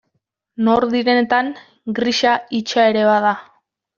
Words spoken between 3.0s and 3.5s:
bada.